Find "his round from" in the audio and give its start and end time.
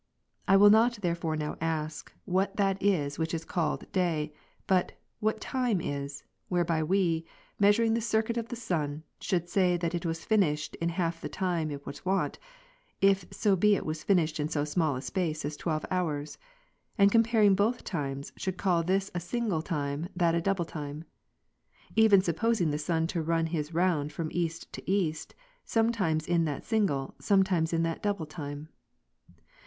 23.45-24.29